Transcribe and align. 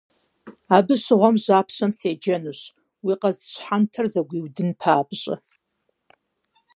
-Абы 0.75 0.95
щыгъуэм 1.03 1.35
жьапщэм 1.43 1.91
седжэнущ, 1.99 2.59
уи 3.05 3.13
къауц 3.21 3.39
щхьэнтэр 3.51 4.05
зэгуиудын 4.13 4.69
папщӀэ. 4.79 5.35